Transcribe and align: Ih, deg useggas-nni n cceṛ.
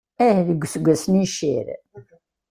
Ih, 0.27 0.37
deg 0.47 0.61
useggas-nni 0.65 1.23
n 1.27 1.29
cceṛ. 1.31 1.67